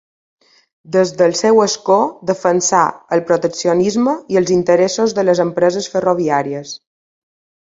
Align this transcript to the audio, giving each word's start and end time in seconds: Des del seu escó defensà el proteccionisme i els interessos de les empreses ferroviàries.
Des 0.95 1.09
del 1.19 1.35
seu 1.39 1.59
escó 1.65 1.97
defensà 2.31 2.79
el 3.17 3.23
proteccionisme 3.29 4.17
i 4.37 4.41
els 4.41 4.55
interessos 4.59 5.15
de 5.19 5.27
les 5.29 5.43
empreses 5.45 5.91
ferroviàries. 5.97 6.75